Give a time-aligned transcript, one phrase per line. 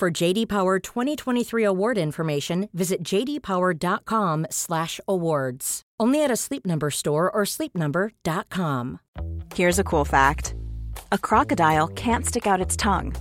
[0.00, 5.82] For JD Power 2023 award information, visit jdpower.com/awards.
[6.00, 9.00] Only at a Sleep Number store or sleepnumber.com.
[9.54, 10.54] Here's a cool fact.
[11.12, 13.14] A crocodile can't stick out its tongue.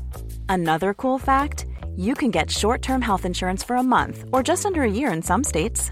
[0.48, 1.66] Another cool fact,
[1.98, 5.22] you can get short-term health insurance for a month or just under a year in
[5.22, 5.92] some states.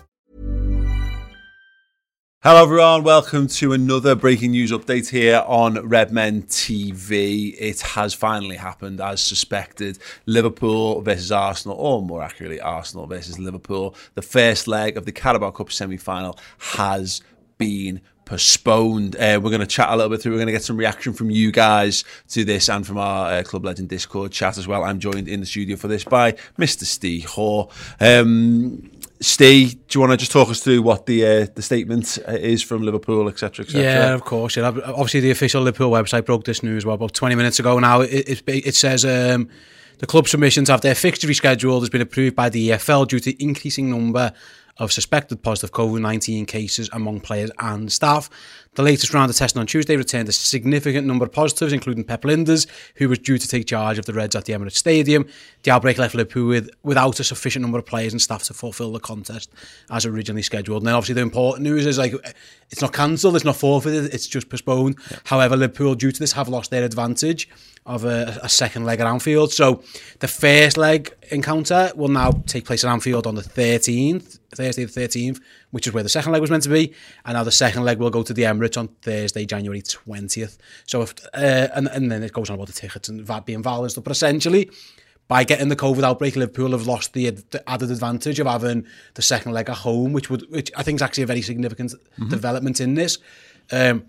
[2.43, 3.03] Hello, everyone.
[3.03, 7.55] Welcome to another breaking news update here on Redmen TV.
[7.59, 9.99] It has finally happened as suspected.
[10.25, 13.93] Liverpool versus Arsenal, or more accurately, Arsenal versus Liverpool.
[14.15, 17.21] The first leg of the Carabao Cup semi final has
[17.59, 19.15] been postponed.
[19.17, 20.31] Uh, we're going to chat a little bit through.
[20.31, 23.43] We're going to get some reaction from you guys to this and from our uh,
[23.43, 24.83] Club Legend Discord chat as well.
[24.83, 26.85] I'm joined in the studio for this by Mr.
[26.85, 27.67] Steve Hoare.
[27.99, 28.89] Um,
[29.21, 32.31] Steve, do you want to just talk us through what the uh, the statement uh,
[32.31, 33.83] is from Liverpool, etc., etc.?
[33.83, 34.57] Yeah, of course.
[34.57, 34.67] Yeah.
[34.67, 38.01] Obviously, the official Liverpool website broke this news well, about 20 minutes ago now.
[38.01, 39.47] It, it, it says um,
[39.99, 43.43] the club submissions have their fixture rescheduled has been approved by the EFL due to
[43.43, 44.33] increasing number
[44.81, 48.31] of suspected positive COVID 19 cases among players and staff.
[48.73, 52.23] The latest round of testing on Tuesday returned a significant number of positives, including Pep
[52.23, 52.65] Lijnders,
[52.95, 55.27] who was due to take charge of the Reds at the Emirates Stadium.
[55.61, 58.91] The outbreak left Liverpool with, without a sufficient number of players and staff to fulfil
[58.91, 59.51] the contest
[59.91, 60.81] as originally scheduled.
[60.81, 62.13] And then obviously the important news is like
[62.71, 64.95] it's not cancelled, it's not forfeited, it's just postponed.
[65.11, 65.17] Yeah.
[65.25, 67.47] However, Liverpool, due to this, have lost their advantage
[67.85, 69.51] of a, a second leg at Anfield.
[69.51, 69.83] So
[70.19, 74.91] the first leg encounter will now take place at Anfield on the 13th, Thursday the
[74.91, 76.93] 13th, which is where the second leg was meant to be.
[77.25, 80.57] And now the second leg will go to the Emirates on Thursday, January 20th.
[80.85, 83.63] So if, uh, and, and then it goes on about the tickets and that being
[83.63, 84.03] valid and stuff.
[84.03, 84.69] But essentially,
[85.27, 89.21] by getting the COVID outbreak, Liverpool have lost the, the added advantage of having the
[89.21, 91.99] second leg at home, which would, which I think is actually a very significant mm
[92.25, 92.29] -hmm.
[92.29, 93.17] development in this.
[93.71, 94.03] Um,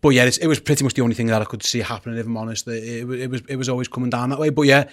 [0.00, 2.18] but yeah, it was pretty much the only thing that I could see happening.
[2.18, 4.50] If I'm honest, it, it, it was it was always coming down that way.
[4.50, 4.88] But yeah,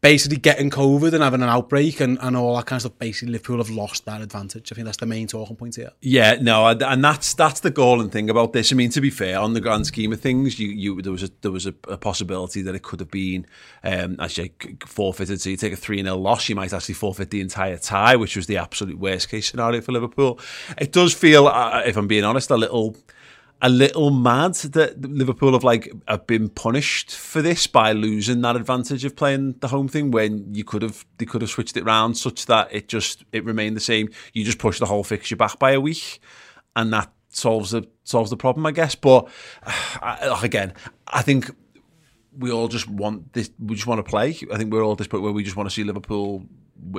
[0.00, 3.32] basically getting COVID and having an outbreak and, and all that kind of stuff, basically
[3.32, 4.70] Liverpool have lost that advantage.
[4.70, 5.90] I think that's the main talking point here.
[6.00, 8.72] Yeah, no, and that's that's the galling thing about this.
[8.72, 11.22] I mean, to be fair, on the grand scheme of things, you, you there was
[11.22, 13.46] a there was a, a possibility that it could have been
[13.82, 14.52] um, actually
[14.86, 15.40] forfeited.
[15.40, 18.36] So you take a three 0 loss, you might actually forfeit the entire tie, which
[18.36, 20.38] was the absolute worst case scenario for Liverpool.
[20.78, 22.96] It does feel, uh, if I'm being honest, a little
[23.62, 28.54] a little mad that Liverpool have like have been punished for this by losing that
[28.54, 31.84] advantage of playing the home thing when you could have they could have switched it
[31.84, 34.10] round such that it just it remained the same.
[34.34, 36.20] You just push the whole fixture back by a week,
[36.74, 38.94] and that solves the solves the problem, I guess.
[38.94, 39.28] But
[40.02, 40.74] uh, again,
[41.06, 41.50] I think
[42.38, 43.50] we all just want this.
[43.58, 44.36] We just want to play.
[44.52, 46.44] I think we're all at this point where we just want to see Liverpool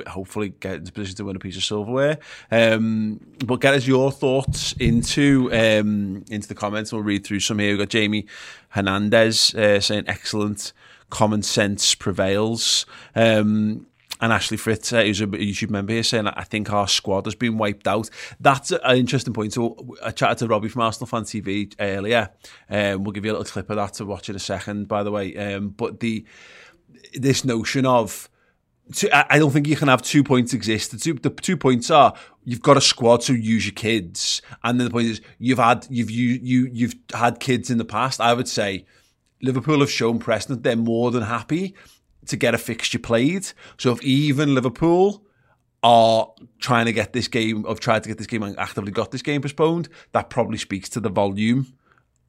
[0.06, 2.18] hopefully get into position to win a piece of silverware.
[2.50, 6.92] Um, but get us your thoughts into um, into the comments.
[6.92, 7.70] We'll read through some here.
[7.70, 8.26] We've got Jamie
[8.70, 10.72] Hernandez uh, saying excellent
[11.10, 12.86] common sense prevails.
[13.14, 13.86] Um,
[14.20, 17.36] and Ashley Fritz, uh, who's a YouTube member here, saying, I think our squad has
[17.36, 18.10] been wiped out.
[18.40, 19.52] That's an interesting point.
[19.52, 22.30] So I chatted to Robbie from Arsenal Fan TV earlier.
[22.68, 25.04] Um, we'll give you a little clip of that to watch in a second, by
[25.04, 25.36] the way.
[25.36, 26.24] Um, but the
[27.14, 28.28] this notion of
[29.12, 30.92] I don't think you can have two points exist.
[30.92, 34.80] The two, the two points are you've got a squad, to use your kids, and
[34.80, 38.20] then the point is you've had you've you you you've had kids in the past.
[38.20, 38.86] I would say
[39.42, 41.74] Liverpool have shown precedent; they're more than happy
[42.26, 43.50] to get a fixture played.
[43.76, 45.24] So if even Liverpool
[45.82, 49.10] are trying to get this game, of tried to get this game and actively got
[49.10, 51.74] this game postponed, that probably speaks to the volume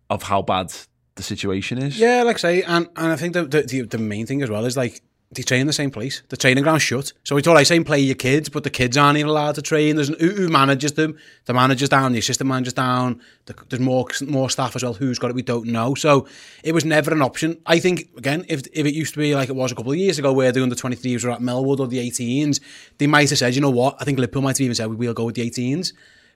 [0.09, 0.73] of how bad
[1.15, 1.97] the situation is.
[1.97, 4.65] Yeah, like I say, and and I think the the, the main thing as well
[4.65, 5.01] is like
[5.31, 6.23] they train in the same place.
[6.29, 7.13] The training ground's shut.
[7.23, 9.61] So it's all right saying play your kids, but the kids aren't even allowed to
[9.61, 9.95] train.
[9.95, 11.19] There's an, who, who manages them.
[11.45, 13.21] The manager's down, the assistant manager's down.
[13.45, 14.95] The, there's more more staff as well.
[14.95, 15.35] Who's got it?
[15.35, 15.93] We don't know.
[15.93, 16.27] So
[16.63, 17.61] it was never an option.
[17.67, 19.99] I think again, if if it used to be like it was a couple of
[19.99, 22.59] years ago, where the under 23s were at Melwood or the 18s,
[22.97, 23.97] they might have said, you know what?
[23.99, 25.93] I think Liverpool might have even said we'll go with the 18s.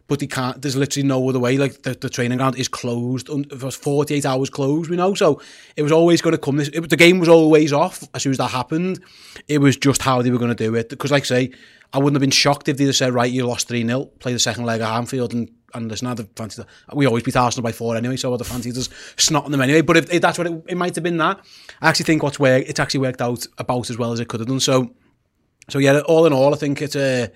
[0.07, 0.61] But he can't.
[0.61, 1.57] There's literally no other way.
[1.57, 3.29] Like the, the training ground is closed.
[3.29, 4.89] It was 48 hours closed.
[4.89, 5.41] We know, so
[5.75, 6.57] it was always going to come.
[6.57, 9.01] This it, the game was always off as soon as that happened.
[9.47, 10.89] It was just how they were going to do it.
[10.89, 11.51] Because, like I say,
[11.93, 14.33] I wouldn't have been shocked if they'd have said, "Right, you lost three 0 play
[14.33, 16.61] the second leg at Anfield and." And listen, I fancy
[16.93, 19.81] we always beat Arsenal by four anyway, so the fancy just snotting them anyway.
[19.81, 21.43] But if, if that's what it, it might have been, that
[21.81, 24.39] I actually think what's where it's actually worked out about as well as it could
[24.39, 24.59] have done.
[24.59, 24.93] So,
[25.71, 27.23] so yeah, all in all, I think it's a.
[27.23, 27.27] Uh,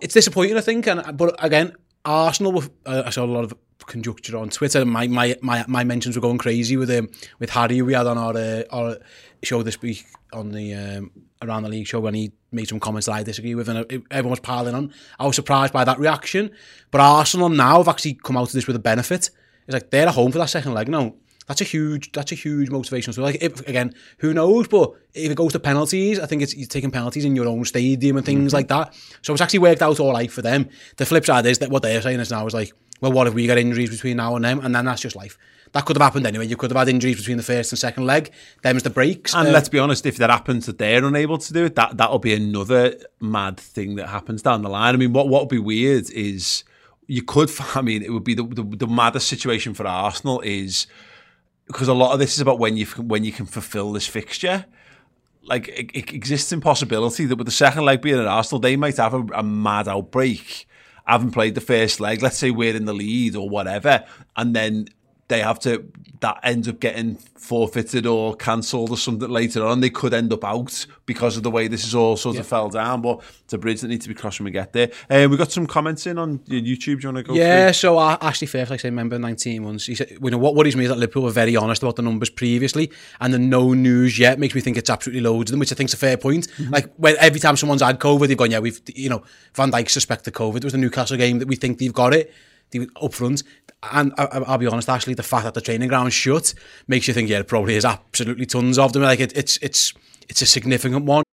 [0.00, 1.74] it's disappointing, I think, and but again,
[2.04, 2.62] Arsenal.
[2.86, 3.54] Uh, I saw a lot of
[3.86, 4.84] conjecture on Twitter.
[4.84, 7.82] My my my, my mentions were going crazy with um, with Harry.
[7.82, 8.96] We had on our uh, our
[9.42, 11.10] show this week on the um,
[11.42, 14.30] around the league show when he made some comments that I disagree with, and everyone
[14.30, 14.92] was piling on.
[15.18, 16.50] I was surprised by that reaction.
[16.90, 19.30] But Arsenal now have actually come out of this with a benefit.
[19.66, 20.88] It's like they're at home for that second leg.
[20.88, 21.16] No,
[21.50, 23.12] that's a huge that's a huge motivation.
[23.12, 24.68] So like if, again, who knows?
[24.68, 27.64] But if it goes to penalties, I think it's you're taking penalties in your own
[27.64, 28.56] stadium and things mm-hmm.
[28.56, 28.94] like that.
[29.22, 30.68] So it's actually worked out all right for them.
[30.96, 33.34] The flip side is that what they're saying is now is like, well, what if
[33.34, 34.60] we get injuries between now and then?
[34.60, 35.36] And then that's just life.
[35.72, 36.46] That could have happened anyway.
[36.46, 38.30] You could have had injuries between the first and second leg.
[38.62, 39.34] Them's the breaks.
[39.34, 41.96] And uh, let's be honest, if that happens that they're unable to do it, that
[41.96, 44.94] that'll be another mad thing that happens down the line.
[44.94, 46.62] I mean, what what would be weird is
[47.08, 47.50] you could.
[47.74, 50.86] I mean, it would be the the, the maddest situation for Arsenal is
[51.70, 54.66] because a lot of this is about when you when you can fulfil this fixture.
[55.42, 58.76] Like it, it exists in possibility that with the second leg being at Arsenal, they
[58.76, 60.66] might have a, a mad outbreak.
[61.06, 62.22] Haven't played the first leg.
[62.22, 64.04] Let's say we're in the lead or whatever,
[64.36, 64.88] and then
[65.30, 65.90] they have to
[66.20, 69.80] that ends up getting forfeited or cancelled or something later on.
[69.80, 72.42] They could end up out because of the way this is all sort yeah.
[72.42, 73.00] of fell down.
[73.00, 74.90] But it's a bridge that needs to be crossed when we get there.
[75.08, 77.00] Uh, we got some comments in on YouTube.
[77.00, 77.34] Do you want to go?
[77.34, 77.66] Yeah.
[77.66, 77.72] Through?
[77.72, 79.86] So uh, Ashley Fairfax, like I say, member 19 months.
[79.86, 82.02] He said, you know, what worries me is that Liverpool were very honest about the
[82.02, 85.60] numbers previously, and the no news yet makes me think it's absolutely loads of them,
[85.60, 86.48] which I think is a fair point.
[86.48, 86.72] Mm-hmm.
[86.72, 89.22] Like when every time someone's had COVID, they've gone, yeah, we've, you know,
[89.54, 90.58] Van Dijk suspected COVID.
[90.58, 92.32] It was the Newcastle game that we think they've got it
[93.00, 93.42] up front.
[93.92, 96.54] And I, will be honest, actually, the fact that the training ground's shut
[96.86, 99.02] makes you think, yeah, it probably is absolutely tons of them.
[99.02, 99.94] Like it, it's it's
[100.28, 101.24] it's a significant one.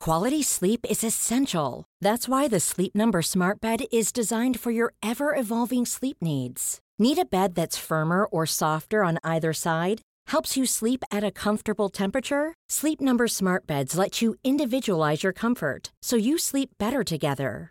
[0.00, 1.84] Quality sleep is essential.
[2.00, 6.80] That's why the Sleep Number Smart Bed is designed for your ever evolving sleep needs.
[6.98, 10.00] Need a bed that's firmer or softer on either side?
[10.26, 12.54] Helps you sleep at a comfortable temperature?
[12.68, 17.70] Sleep Number Smart Beds let you individualize your comfort so you sleep better together.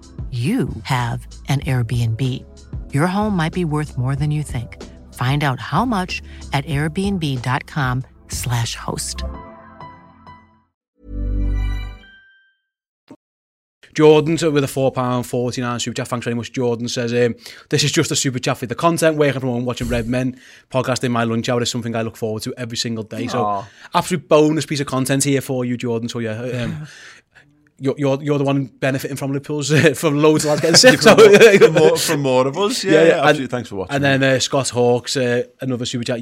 [0.31, 2.21] you have an Airbnb.
[2.93, 4.81] Your home might be worth more than you think.
[5.13, 6.21] Find out how much
[6.53, 9.25] at airbnb.com/slash host.
[13.93, 16.07] Jordan with a £4.49 super chat.
[16.07, 16.87] Thanks very much, Jordan.
[16.87, 17.35] Says, um,
[17.69, 19.17] This is just a super chat for the content.
[19.17, 22.43] Working from home, watching Redmen podcast in my lunch hour is something I look forward
[22.43, 23.27] to every single day.
[23.27, 26.09] So, absolute bonus piece of content here for you, Jordan.
[26.09, 26.87] So, yeah, um,
[27.81, 31.01] you're, you're, you're the one benefiting from Liverpool's uh, from loads of lads getting sick.
[31.01, 32.91] from, more, from, more, from, more, of us, yeah.
[32.91, 33.43] yeah, yeah absolutely.
[33.43, 33.95] And, Thanks for watching.
[33.95, 36.19] And then uh, Scott Hawks, uh, another super chat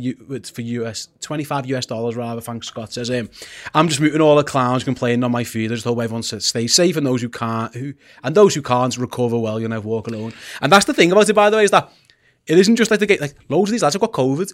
[0.47, 2.39] for US, 25 US dollars rather.
[2.39, 2.93] Thanks, Scott.
[2.93, 3.29] Says, um,
[3.73, 5.71] I'm just muting all the clowns complaining on my feed.
[5.71, 8.95] I just hope everyone stay safe and those who can't, who and those who can't
[8.97, 9.59] recover well.
[9.59, 10.33] You know, walk alone.
[10.61, 11.91] And that's the thing about it, by the way, is that
[12.47, 13.19] it isn't just like the gate.
[13.19, 14.49] like loads of these lads have got COVID.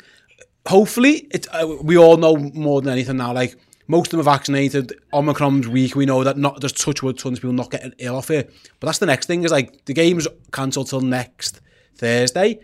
[0.67, 3.31] Hopefully, it, uh, we all know more than anything now.
[3.31, 3.55] Like
[3.87, 4.93] most of them are vaccinated.
[5.13, 5.95] Omicron's weak.
[5.95, 8.53] We know that not there's touch wood tons of people not getting ill off it.
[8.79, 11.61] But that's the next thing is like the game's cancelled till next
[11.95, 12.59] Thursday.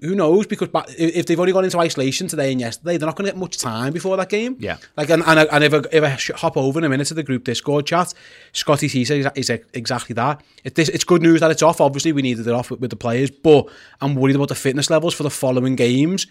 [0.00, 0.46] who knows?
[0.46, 3.38] Because if they've only gone into isolation today and yesterday, they're not going to get
[3.38, 4.56] much time before that game.
[4.58, 4.76] Yeah.
[4.96, 7.22] Like, and, and, and if, I, if I hop over in a minute to the
[7.22, 8.14] group Discord chat,
[8.52, 10.42] Scotty T says is exactly that.
[10.64, 11.80] It, it's good news that it's off.
[11.80, 13.68] Obviously, we needed it off with, with the players, but
[14.00, 16.26] I'm worried about the fitness levels for the following games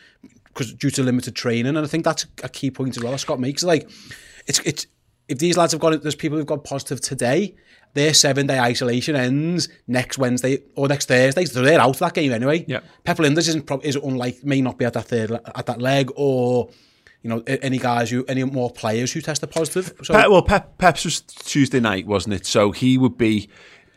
[0.53, 1.75] because due to limited training.
[1.75, 3.17] And I think that's a key point as well.
[3.17, 3.89] Scott makes like,
[4.48, 4.88] it's it's
[5.27, 7.55] if these lads have got there's people who've got positive today
[7.93, 12.13] their seven day isolation ends next Wednesday or next Thursday, so they're out of that
[12.13, 12.63] game anyway.
[12.67, 15.81] Yeah, Pep Lijnders isn't pro- is unlike may not be at that third at that
[15.81, 16.70] leg or.
[17.24, 19.93] You know, any guys who, any more players who tested positive.
[20.01, 22.48] So, Pep, well, Pep, Pep's was Tuesday night, wasn't it?
[22.48, 23.48] So he would be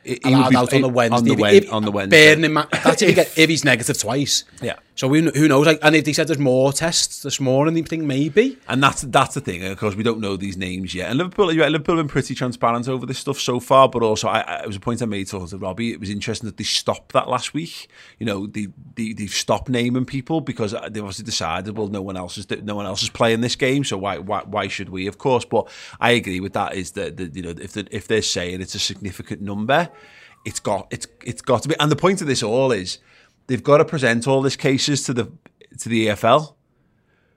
[0.05, 1.31] he would be out on the Wednesday.
[1.31, 2.17] On the, if, if, on the Wednesday.
[2.27, 4.45] Bearing in mind, that's if, get, if he's negative twice.
[4.63, 4.77] Yeah.
[4.97, 5.67] So we, who knows?
[5.67, 8.57] Like, and if they said there's more tests this morning, you think maybe.
[8.69, 9.65] And that's that's the thing.
[9.65, 11.11] Of course, we don't know these names yet.
[11.11, 13.89] And Liverpool, yeah, Liverpool have been pretty transparent over this stuff so far.
[13.89, 15.93] But also, I, it was a point I made to Robbie.
[15.93, 17.89] It was interesting that they stopped that last week.
[18.21, 22.01] You know, they, they they've stopped naming people because uh, they obviously decided, well, no
[22.01, 24.91] one else is no one else is playing this game, so why why, why should
[24.91, 25.09] we?
[25.09, 25.69] Of course, but
[25.99, 26.75] I agree with that.
[26.75, 29.91] Is that the, you know if the, if they're saying it's a significant number
[30.45, 31.75] it's got it's it's got to be.
[31.81, 32.99] And the point of this all is
[33.47, 35.33] they've got to present all these cases to the
[35.81, 36.55] to the EFL.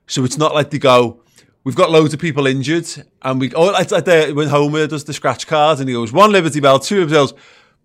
[0.06, 1.22] So it's not like they go,
[1.64, 2.86] we've got loads of people injured,
[3.22, 6.12] and we oh it's like the, when Homer does the scratch cards and he goes
[6.12, 7.34] one Liberty Bell, two Liberty Bells,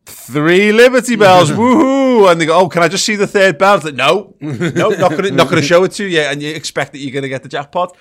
[0.06, 2.32] three Liberty Bells, woohoo!
[2.32, 3.75] And they go, oh, can I just see the third bell?
[3.75, 6.94] It's like, no, no, not gonna not gonna show it to you, and you expect
[6.94, 7.98] that you're gonna get the jackpot.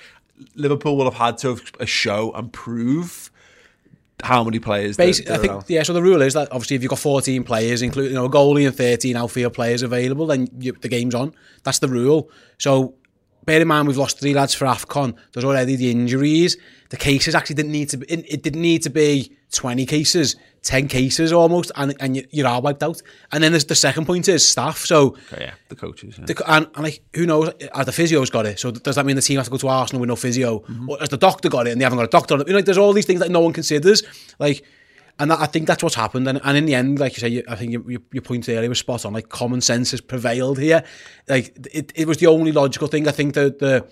[0.54, 3.31] Liverpool will have had to have a show and prove
[4.22, 4.96] how many players.
[4.96, 5.64] Basically, I think around.
[5.68, 5.82] yeah.
[5.82, 8.30] So the rule is that obviously if you've got 14 players, including you know a
[8.30, 11.34] goalie and 13 outfield players available, then you, the game's on.
[11.64, 12.30] That's the rule.
[12.58, 12.94] So
[13.44, 15.14] bear in mind we've lost three lads for Afcon.
[15.32, 16.56] There's already the injuries.
[16.90, 18.06] The cases actually didn't need to be.
[18.06, 20.36] It didn't need to be 20 cases.
[20.62, 23.02] 10 cases almost, and, and you're all wiped out.
[23.32, 24.78] And then there's the second point is staff.
[24.78, 26.16] So, okay, yeah, the coaches.
[26.18, 26.26] Yeah.
[26.26, 27.50] The, and, and, like, who knows?
[27.74, 28.60] Has the physio's got it?
[28.60, 30.60] So, does that mean the team has to go to Arsenal with no physio?
[30.60, 30.90] Mm-hmm.
[30.90, 32.36] Or has the doctor got it and they haven't got a doctor?
[32.38, 34.04] You know, like, there's all these things that no one considers.
[34.38, 34.64] Like,
[35.22, 36.26] and that, I think that's what's happened.
[36.26, 38.80] And, and in the end, like you say, I think your, your point earlier was
[38.80, 39.12] spot on.
[39.12, 40.82] Like, common sense has prevailed here.
[41.28, 43.06] Like, it, it was the only logical thing.
[43.06, 43.86] I think that the,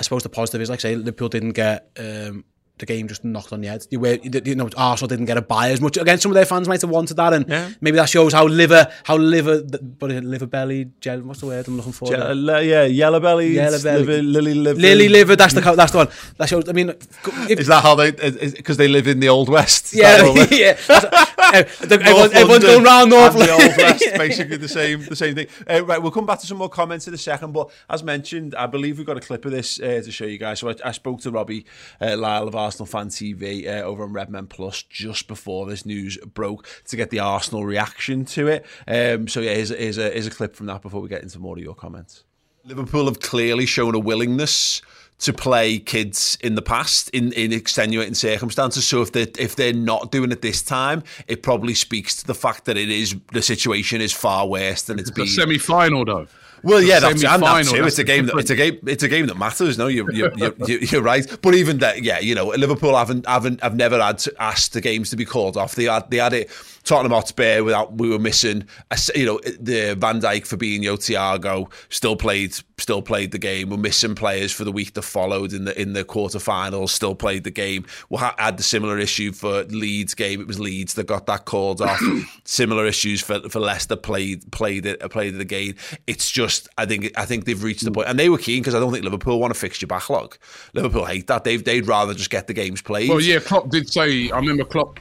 [0.00, 1.90] I suppose the positive is, like, say, Liverpool didn't get.
[1.98, 2.46] Um,
[2.78, 3.86] the game just knocked on the head.
[3.90, 5.96] You, were, you know, Arsenal didn't get a buy as much.
[5.96, 7.70] Again, some of their fans might have wanted that, and yeah.
[7.80, 11.76] maybe that shows how liver, how liver, but liver belly, gel, what's the word I'm
[11.76, 12.08] looking for?
[12.08, 15.36] Gel, yeah, yellow belly, yellow belly, liver, lily liver, lily liver.
[15.36, 16.08] That's the that's the one.
[16.38, 16.68] That shows.
[16.68, 18.10] I mean, if, is that how they?
[18.10, 19.94] Because they live in the old west.
[19.94, 20.76] Yeah, yeah.
[21.54, 25.46] everyone, everyone's going round North the old west, basically the same, the same thing.
[25.68, 28.54] Uh, right, we'll come back to some more comments in a second, but as mentioned,
[28.54, 30.60] I believe we've got a clip of this uh, to show you guys.
[30.60, 31.66] So I, I spoke to Robbie
[32.00, 36.16] uh, Lyle of Arsenal Fan TV uh, over on Redmen Plus just before this news
[36.18, 38.66] broke to get the Arsenal reaction to it.
[38.88, 41.38] Um, so yeah, here's, here's, a, here's a clip from that before we get into
[41.38, 42.24] more of your comments.
[42.64, 44.80] Liverpool have clearly shown a willingness
[45.18, 48.86] to play kids in the past in, in extenuating circumstances.
[48.86, 52.34] So if they if they're not doing it this time, it probably speaks to the
[52.34, 55.26] fact that it is the situation is far worse than it's, it's been.
[55.26, 56.26] The semi final though.
[56.64, 57.84] Well, yeah, that's, and that too.
[57.84, 58.78] It's a game that it's a game.
[58.86, 59.78] It's a game that matters.
[59.78, 61.26] No, you're you're, you're, you're right.
[61.42, 64.80] But even that, yeah, you know, Liverpool haven't haven't have never had to ask the
[64.80, 65.74] games to be called off.
[65.74, 66.50] They had they had it
[66.84, 68.66] Tottenham Hotspur without we were missing,
[69.14, 73.70] you know, the Van Dijk, Fabinho, Thiago still played still played the game.
[73.70, 76.90] We're missing players for the week that followed in the in the quarterfinals.
[76.90, 77.86] Still played the game.
[78.10, 80.40] We had the similar issue for Leeds game.
[80.40, 82.00] It was Leeds that got that called off.
[82.44, 85.76] similar issues for for Leicester played played it played it again.
[86.06, 87.94] It's just I think I think they've reached the hmm.
[87.94, 90.36] point, and they were keen because I don't think Liverpool want to fix your backlog.
[90.72, 91.44] Liverpool hate that.
[91.44, 93.08] They've they'd rather just get the games played.
[93.08, 94.30] Well, yeah, Klopp did say.
[94.30, 94.98] I remember Klopp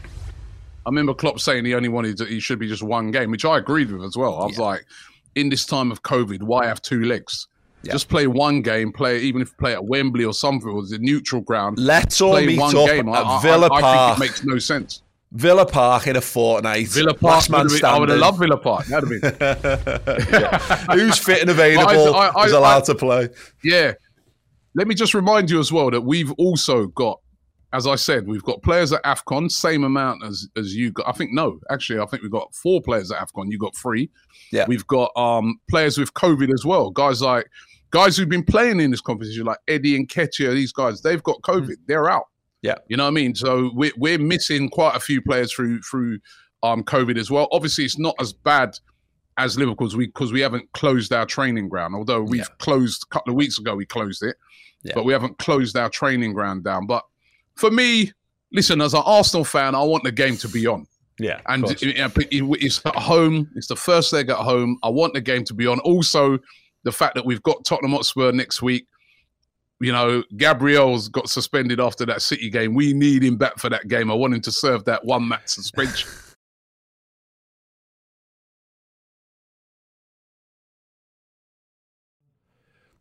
[0.86, 3.46] I remember Klopp saying he only wanted to, he should be just one game, which
[3.46, 4.42] I agreed with as well.
[4.42, 4.64] I was yeah.
[4.64, 4.86] like,
[5.36, 7.48] in this time of COVID, why have two legs?
[7.84, 7.94] Yeah.
[7.94, 11.00] Just play one game, play even if you play at Wembley or something, or the
[11.00, 11.78] neutral ground.
[11.80, 13.10] Let's all meet up game.
[13.10, 13.84] at I, Villa I, Park.
[13.84, 15.03] I think it makes no sense.
[15.34, 16.88] Villa Park in a fortnight.
[16.90, 17.50] Villa Park.
[17.50, 18.86] Man been, I would have loved Villa Park.
[18.86, 19.40] That'd have
[20.88, 20.98] been.
[21.00, 23.30] Who's fit and available I, I, is allowed to play.
[23.64, 23.94] Yeah.
[24.76, 27.20] Let me just remind you as well that we've also got
[27.74, 31.10] as I said, we've got players at AFCON, same amount as as you got.
[31.10, 33.52] I think no, actually, I think we've got four players at AFCON.
[33.52, 34.12] You got three.
[34.52, 34.66] Yeah.
[34.68, 36.92] We've got um players with COVID as well.
[36.92, 37.48] Guys like
[37.90, 41.42] guys who've been playing in this competition, like Eddie and Nketiah, these guys, they've got
[41.42, 41.70] COVID.
[41.70, 41.78] Mm.
[41.88, 42.28] They're out.
[42.64, 42.76] Yeah.
[42.88, 43.36] You know what I mean?
[43.36, 46.20] So we're we're missing quite a few players through through
[46.64, 47.48] um COVID as well.
[47.52, 48.80] Obviously, it's not as bad
[49.38, 51.94] as Liverpool's we because we haven't closed our training ground.
[51.94, 52.56] Although we've yeah.
[52.60, 54.38] closed a couple of weeks ago, we closed it.
[54.84, 54.94] Yeah.
[54.96, 56.88] But we haven't closed our training ground down.
[56.88, 57.04] But
[57.56, 58.12] for me,
[58.52, 60.88] listen, as an Arsenal fan, I want the game to be on.
[61.20, 63.50] Yeah, and it, it, it's at home.
[63.56, 64.80] It's the first leg at home.
[64.84, 65.80] I want the game to be on.
[65.82, 66.40] Also,
[66.84, 68.88] the fact that we've got Tottenham Hotspur next week.
[69.84, 72.74] You know, Gabriel's got suspended after that City game.
[72.74, 74.10] We need him back for that game.
[74.10, 76.10] I want him to serve that one match suspension.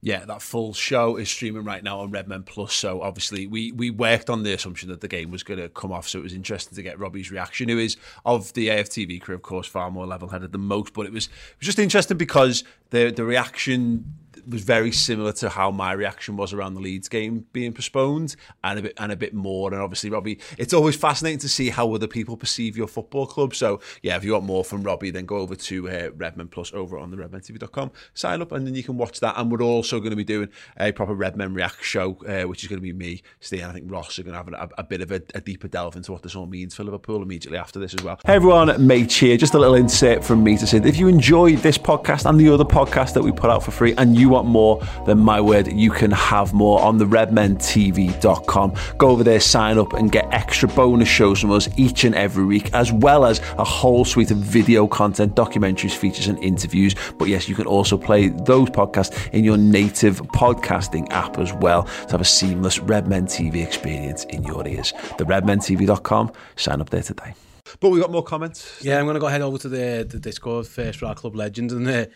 [0.02, 2.74] yeah, that full show is streaming right now on Redmen Plus.
[2.74, 5.92] So obviously, we we worked on the assumption that the game was going to come
[5.92, 6.08] off.
[6.08, 9.42] So it was interesting to get Robbie's reaction, who is of the AFTV crew, of
[9.42, 10.94] course, far more level-headed than most.
[10.94, 15.48] But it was it was just interesting because the the reaction was very similar to
[15.48, 19.16] how my reaction was around the Leeds game being postponed, and a bit and a
[19.16, 19.72] bit more.
[19.72, 23.54] And obviously, Robbie, it's always fascinating to see how other people perceive your football club.
[23.54, 26.72] So yeah, if you want more from Robbie, then go over to uh, Redmen Plus
[26.72, 29.38] over on the RedmenTV.com, sign up, and then you can watch that.
[29.38, 32.68] And we're also going to be doing a proper Redmen React show, uh, which is
[32.68, 35.00] going to be me, Steve, I think Ross are going to have a, a bit
[35.00, 37.94] of a, a, deeper delve into what this all means for Liverpool immediately after this
[37.94, 38.18] as well.
[38.24, 39.36] Hey everyone, Mate here.
[39.36, 42.38] Just a little insert from me to say that if you enjoyed this podcast and
[42.38, 45.40] the other podcast that we put out for free, and you want more, then my
[45.40, 48.74] word, you can have more on the redmentv.com.
[48.98, 52.44] Go over there, sign up, and get extra bonus shows from us each and every
[52.44, 56.94] week, as well as a whole suite of video content, documentaries, features, and interviews.
[57.18, 61.84] But yes, you can also play those podcasts in your native podcasting app as well
[61.84, 64.92] to have a seamless Redmen TV experience in your ears.
[65.18, 66.32] The redmentv.com.
[66.56, 67.34] Sign up there today.
[67.80, 68.80] But we got more comments.
[68.82, 71.36] Yeah, I'm going to go head over to the, the Discord first for our club
[71.36, 72.10] legends and the.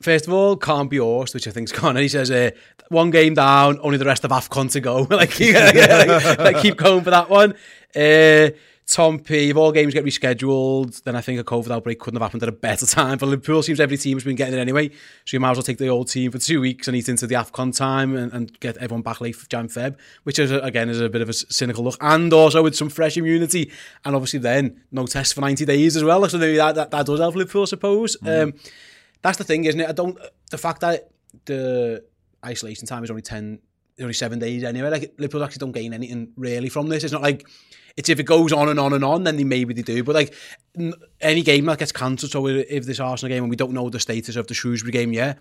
[0.00, 2.00] First of all, can't be horsed, which I think's Connor.
[2.00, 2.50] He says, uh,
[2.88, 5.02] one game down, only the rest of AFCON to go.
[5.10, 7.54] like, like, like, keep going for that one.
[7.94, 8.50] Uh,
[8.88, 12.26] Tom P, if all games get rescheduled, then I think a COVID outbreak couldn't have
[12.26, 13.18] happened at a better time.
[13.18, 14.88] For Liverpool, seems every team has been getting it anyway.
[14.88, 17.26] So you might as well take the old team for two weeks and eat into
[17.26, 20.88] the AFCON time and, and get everyone back late for Jan Feb, which is, again,
[20.88, 21.98] is a bit of a cynical look.
[22.00, 23.70] And also with some fresh immunity.
[24.06, 26.26] And obviously then, no test for 90 days as well.
[26.26, 28.16] So maybe that, that, that does help Liverpool, I suppose.
[28.22, 28.42] Mm.
[28.42, 28.54] Um,
[29.22, 29.88] that's the thing, isn't it?
[29.88, 30.18] I don't.
[30.50, 31.10] The fact that
[31.44, 32.04] the
[32.44, 33.60] isolation time is only ten,
[34.00, 34.90] only seven days anyway.
[34.90, 37.04] Like Liverpool actually don't gain anything really from this.
[37.04, 37.46] It's not like
[37.96, 40.04] it's if it goes on and on and on, then they maybe they do.
[40.04, 40.34] But like
[41.20, 44.00] any game that gets cancelled, so if this Arsenal game and we don't know the
[44.00, 45.38] status of the Shrewsbury game yet,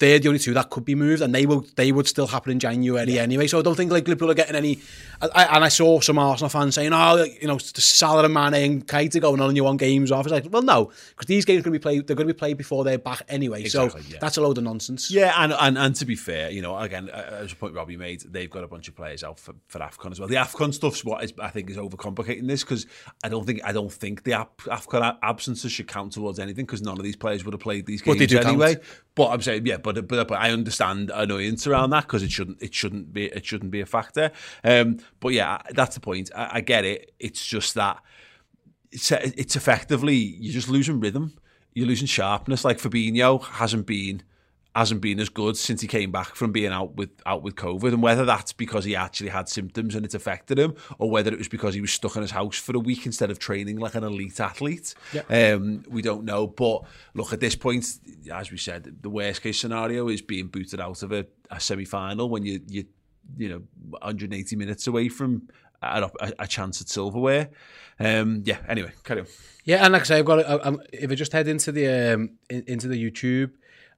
[0.00, 2.50] they're the only two that could be moved, and they will they would still happen
[2.50, 3.22] in January yeah.
[3.22, 3.46] anyway.
[3.46, 4.80] So I don't think like Liverpool are getting any.
[5.20, 8.54] I, and I saw some Arsenal fans saying, "Oh, you know, the Salah and Mane
[8.54, 11.44] and Keita going on, and you want games off." It's like, well, no, because these
[11.44, 12.06] games are going to be played.
[12.06, 13.60] They're going to be played before they're back anyway.
[13.60, 14.18] Exactly, so yeah.
[14.20, 15.10] that's a load of nonsense.
[15.10, 18.22] Yeah, and, and and to be fair, you know, again, as a point Robbie made,
[18.22, 20.28] they've got a bunch of players out for, for Afcon as well.
[20.28, 22.86] The Afcon stuff's what is, I think is overcomplicating this because
[23.22, 26.96] I don't think I don't think the Afcon absences should count towards anything because none
[26.96, 28.76] of these players would have played these games anyway.
[28.76, 28.86] Count.
[29.14, 32.62] But I'm saying, yeah, but but, but I understand annoyance around that because it shouldn't
[32.62, 34.30] it shouldn't be it shouldn't be a factor.
[34.64, 36.30] Um, but yeah, that's the point.
[36.34, 37.12] I, I get it.
[37.18, 37.98] It's just that
[38.92, 41.36] it's it's effectively you're just losing rhythm.
[41.74, 42.64] You're losing sharpness.
[42.64, 44.22] Like Fabinho hasn't been
[44.74, 47.88] hasn't been as good since he came back from being out with out with COVID,
[47.88, 51.38] and whether that's because he actually had symptoms and it's affected him, or whether it
[51.38, 53.94] was because he was stuck in his house for a week instead of training like
[53.94, 54.94] an elite athlete,
[55.28, 56.46] um, we don't know.
[56.46, 56.82] But
[57.14, 57.86] look, at this point,
[58.32, 61.84] as we said, the worst case scenario is being booted out of a, a semi
[61.84, 62.84] final when you you
[63.36, 63.62] you know
[64.00, 65.48] 180 minutes away from
[65.82, 67.48] a, a, chance at silverware.
[67.98, 68.58] Um, yeah.
[68.68, 69.26] Anyway, carry on.
[69.64, 70.38] Yeah, and like I say, I've got.
[70.40, 73.52] A, if I just head into the um, in, into the YouTube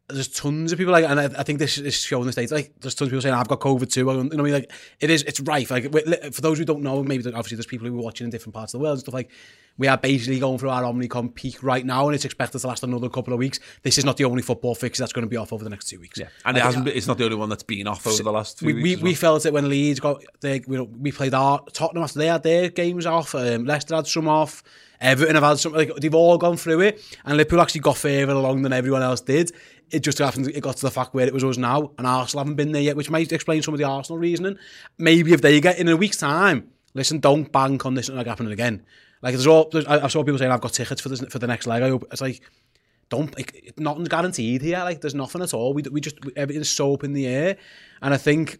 [0.09, 2.73] there's tons of people like, and I, I think this is showing the states like
[2.81, 4.01] there's tons of people saying I've got COVID too.
[4.01, 5.71] You know, what I mean, like it is, it's rife.
[5.71, 5.93] Like
[6.33, 8.75] for those who don't know, maybe obviously there's people who are watching in different parts
[8.75, 9.31] of the world and stuff like.
[9.79, 12.83] We are basically going through our Omicron peak right now, and it's expected to last
[12.83, 13.59] another couple of weeks.
[13.83, 15.87] This is not the only football fix that's going to be off over the next
[15.87, 16.19] two weeks.
[16.19, 16.85] Yeah, and it hasn't.
[16.85, 19.01] Been, it's not the only one that's been off over the last few we, weeks.
[19.01, 20.23] We, we felt it when Leeds got.
[20.43, 23.35] They, we, we played our Tottenham after they had their games off.
[23.35, 24.63] Um, Leicester had some off.
[25.01, 25.73] Everton have had some.
[25.73, 29.23] Like they've all gone through it, and Liverpool actually got further along than everyone else
[29.23, 29.53] did
[29.93, 32.45] it just happened, it got to the fact where it was us now, and Arsenal
[32.45, 34.57] haven't been there yet, which might explain some of the Arsenal reasoning.
[34.99, 38.53] Maybe if they get in a week's time, listen, don't bank on this not happening
[38.53, 38.85] again.
[39.21, 41.39] Like there's all, there's, I, I saw people saying I've got tickets for this for
[41.39, 41.83] the next leg.
[41.83, 42.43] I hope it's like
[43.09, 44.79] don't like nothing's guaranteed here.
[44.79, 45.75] Like there's nothing at all.
[45.75, 47.57] We we just everything's so up in the air,
[48.01, 48.59] and I think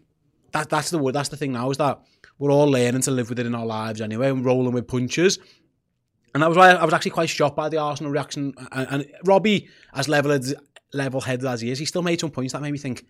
[0.51, 1.15] that that's the word.
[1.15, 1.99] That's the thing now is that
[2.37, 5.39] we're all learning to live with it in our lives anyway, and rolling with punches.
[6.33, 8.53] And that was why I was actually quite shocked by the Arsenal reaction.
[8.71, 10.55] And, and Robbie, as level as
[10.93, 13.05] level headed as he is, he still made some points that made me think,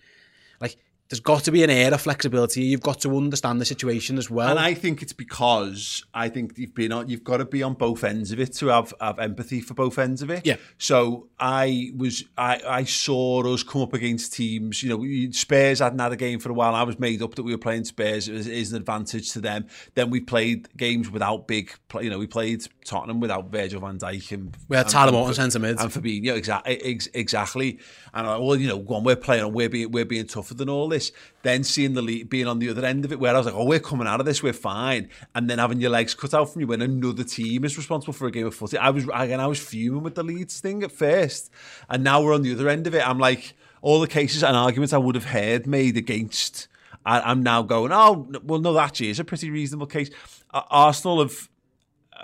[0.59, 0.77] like,
[1.13, 2.63] there's got to be an air of flexibility.
[2.63, 4.49] You've got to understand the situation as well.
[4.49, 7.75] And I think it's because I think you've been on, you've got to be on
[7.75, 10.43] both ends of it to have, have empathy for both ends of it.
[10.43, 10.55] Yeah.
[10.79, 14.81] So I was, I, I saw us come up against teams.
[14.81, 16.73] You know, Spurs hadn't had a game for a while.
[16.73, 18.27] I was made up that we were playing Spurs.
[18.27, 19.67] It was, is an advantage to them.
[19.93, 21.71] Then we played games without big,
[22.01, 25.59] you know, we played Tottenham without Virgil van Dijk and we had Tyler Morton centre
[25.59, 26.35] mid and Fabinho.
[26.35, 27.77] Exactly, ex, exactly.
[28.15, 30.69] And I, well, you know, when we're playing and we're being we're being tougher than
[30.69, 31.02] all this.
[31.41, 33.55] Then seeing the lead being on the other end of it, where I was like,
[33.55, 35.09] oh, we're coming out of this, we're fine.
[35.35, 38.27] And then having your legs cut out from you when another team is responsible for
[38.27, 38.77] a game of footy.
[38.77, 41.51] I was again, I was fuming with the Leeds thing at first,
[41.89, 43.07] and now we're on the other end of it.
[43.07, 46.67] I'm like, all the cases and arguments I would have heard made against.
[47.05, 50.09] I, am now going, oh, well, no, actually, it's a pretty reasonable case.
[50.53, 51.49] Arsenal have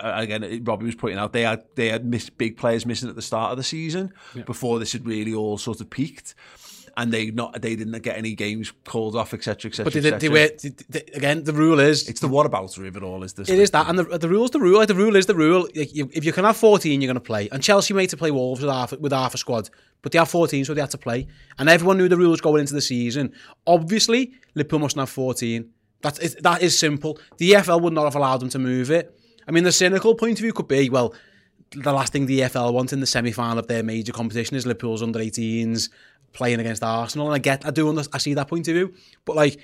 [0.02, 3.22] again, Robbie was pointing out they had they had missed big players missing at the
[3.22, 4.42] start of the season yeah.
[4.42, 6.34] before this had really all sort of peaked.
[7.00, 9.84] And they not they didn't get any games called off, etc., etc.
[9.84, 10.50] But they, they were
[10.90, 11.44] they, again.
[11.44, 13.22] The rule is it's the whataboutery of it all.
[13.24, 13.48] Is this?
[13.48, 14.78] It is that, and the, the rule's the rule.
[14.78, 15.66] Like the rule is the rule.
[15.74, 17.48] Like you, if you can have fourteen, you're going to play.
[17.50, 19.70] And Chelsea made to play Wolves with half with half a squad,
[20.02, 21.26] but they have fourteen, so they had to play.
[21.58, 23.32] And everyone knew the rules going into the season.
[23.66, 25.70] Obviously, Liverpool mustn't have fourteen.
[26.02, 27.18] That is that is simple.
[27.38, 29.18] The EFL would not have allowed them to move it.
[29.48, 31.14] I mean, the cynical point of view could be, well,
[31.72, 35.02] the last thing the EFL want in the semi-final of their major competition is Liverpool's
[35.02, 35.88] under 18s
[36.32, 38.94] playing against Arsenal, and I get, I do, under, I see that point of view,
[39.24, 39.60] but like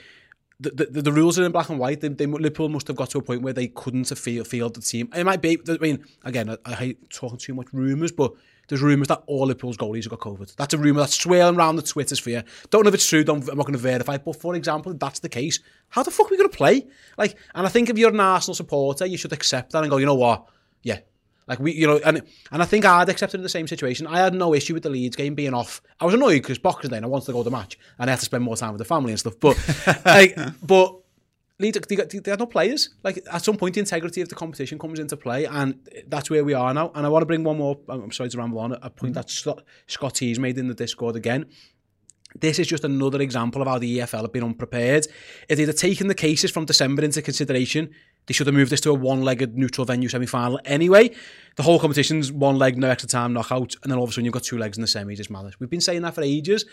[0.59, 2.00] the, the, the rules are in black and white.
[2.00, 4.74] They, they, Liverpool must have got to a point where they couldn't have field, field
[4.74, 5.11] the team.
[5.14, 8.33] It might be, I mean, again, I, I hate talking too much rumours, but
[8.68, 10.57] there's rumours that all Liverpool's goalies have got COVID.
[10.57, 12.42] That's a rumour that's swirling around the Twitter sphere.
[12.70, 14.98] Don't know if it's true, don't, I'm not going to verify but for example, if
[14.98, 16.87] that's the case, how the fuck are we going to play?
[17.18, 19.98] Like, and I think if you're an Arsenal supporter, you should accept that and go,
[19.98, 20.46] you know what?
[20.83, 21.00] Yeah,
[21.47, 24.07] like we, you know, and and I think I'd accepted in the same situation.
[24.07, 25.81] I had no issue with the Leeds game being off.
[26.01, 28.11] I was annoyed because Boxing Day and I wanted to go to the match and
[28.11, 29.39] I had to spend more time with the family and stuff.
[29.39, 29.57] But
[30.05, 30.97] like, but
[31.59, 32.91] Leeds, they, they had no players.
[33.03, 36.45] Like at some point, the integrity of the competition comes into play, and that's where
[36.45, 36.91] we are now.
[36.95, 37.79] And I want to bring one more.
[37.89, 38.73] I'm sorry to ramble on.
[38.73, 39.55] A point mm-hmm.
[39.55, 41.47] that Scott T's made in the Discord again.
[42.40, 45.07] This is just another example of how the EFL have been unprepared.
[45.49, 47.90] If they'd have taken the cases from December into consideration,
[48.27, 51.14] they should have moved this to a one-legged neutral venue semi-final anyway.
[51.57, 54.25] The whole competition's one leg, no extra time, knockout, and then all of a sudden
[54.25, 55.18] you've got two legs in the semis.
[55.18, 55.59] It's malice.
[55.61, 56.64] We've been saying that for ages,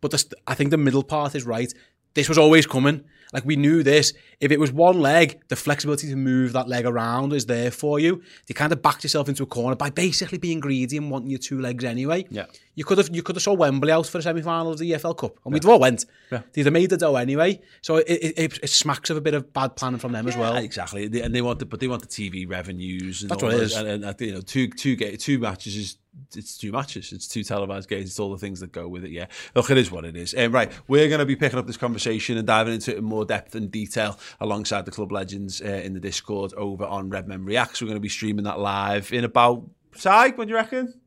[0.00, 1.72] but I think the middle part is right.
[2.14, 3.04] This was always coming.
[3.32, 4.12] Like we knew this.
[4.40, 7.98] If it was one leg, the flexibility to move that leg around is there for
[7.98, 8.22] you.
[8.46, 11.38] You kind of backed yourself into a corner by basically being greedy and wanting your
[11.38, 12.26] two legs anyway.
[12.30, 12.46] Yeah.
[12.74, 14.90] You could have you could have saw Wembley out for the semi final of the
[14.92, 15.54] EFL Cup, and yeah.
[15.54, 16.06] we'd all went.
[16.30, 16.42] Yeah.
[16.52, 17.60] They'd have made the dough anyway.
[17.82, 20.38] So it, it, it, smacks of a bit of bad planning from them yeah, as
[20.38, 20.56] well.
[20.56, 23.22] Exactly, and they want the, but they want the TV revenues.
[23.22, 23.76] And That's what it is.
[23.76, 25.98] And, and, and, you know, two two two matches is
[26.34, 27.12] it's two matches.
[27.12, 28.10] It's two televised games.
[28.10, 29.10] It's all the things that go with it.
[29.10, 30.34] Yeah, look, it is what it is.
[30.36, 33.04] Um, right, we're going to be picking up this conversation and diving into it in
[33.04, 37.44] more depth and detail alongside the club legends uh, in the Discord over on Redmen
[37.44, 37.80] Reacts.
[37.80, 39.68] We're going to be streaming that live in about.
[39.94, 41.00] Si, what do you reckon?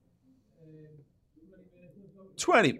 [2.38, 2.80] 20.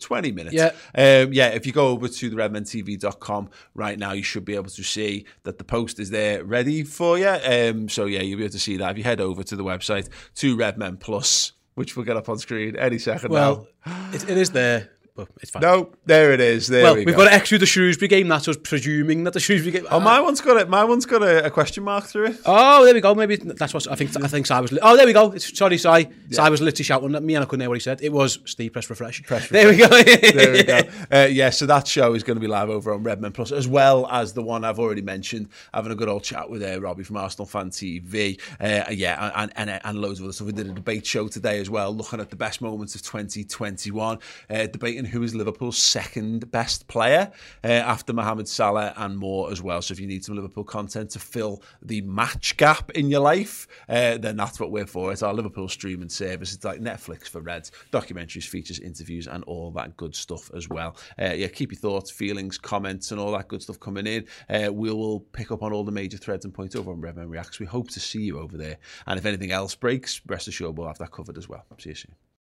[0.00, 0.54] 20 minutes.
[0.54, 0.70] Yeah.
[0.94, 4.70] Um, yeah, if you go over to the redmentv.com right now, you should be able
[4.70, 7.28] to see that the post is there ready for you.
[7.28, 8.92] Um, so, yeah, you'll be able to see that.
[8.92, 12.38] If you head over to the website, to Redmen Plus, which we'll get up on
[12.38, 13.96] screen any second well, now.
[14.12, 15.62] It, it is there but it's fine.
[15.62, 16.66] No, there it is.
[16.66, 17.24] There well, we have go.
[17.24, 18.26] got to exclude the Shrewsbury game.
[18.26, 19.86] That's us presuming that the Shrewsbury game.
[19.90, 20.68] Oh, my one's got it.
[20.68, 22.40] My one's got a, a, question mark through it.
[22.44, 23.14] Oh, there we go.
[23.14, 24.10] Maybe that's what I think.
[24.20, 24.72] I think Si was.
[24.72, 25.30] Li- oh, there we go.
[25.30, 25.88] It's, sorry, Si.
[25.88, 26.48] Yeah.
[26.48, 28.02] Was literally shouting at me, and I couldn't hear what he said.
[28.02, 28.72] It was Steve.
[28.72, 29.22] Press refresh.
[29.22, 29.50] Press refresh.
[29.50, 29.88] There we go.
[29.88, 30.80] there we go.
[31.10, 33.68] Uh, yeah, so that show is going to be live over on Redmen Plus, as
[33.68, 35.48] well as the one I've already mentioned.
[35.72, 38.40] Having a good old chat with uh, Robbie from Arsenal Fan TV.
[38.60, 40.46] Uh, yeah, and, and and loads of other stuff.
[40.46, 44.18] We did a debate show today as well, looking at the best moments of 2021,
[44.50, 44.66] uh,
[45.04, 47.30] who is Liverpool's second best player
[47.62, 49.82] uh, after Mohamed Salah and more as well.
[49.82, 53.66] So if you need some Liverpool content to fill the match gap in your life,
[53.88, 55.12] uh, then that's what we're for.
[55.12, 56.54] It's our Liverpool streaming service.
[56.54, 60.96] It's like Netflix for Reds, documentaries, features, interviews, and all that good stuff as well.
[61.20, 64.26] Uh, yeah, keep your thoughts, feelings, comments, and all that good stuff coming in.
[64.48, 67.28] Uh, we will pick up on all the major threads and points over on Redmen
[67.28, 67.60] Reacts.
[67.60, 68.78] We hope to see you over there.
[69.06, 71.64] And if anything else breaks, rest assured we'll have that covered as well.
[71.78, 72.33] See you soon.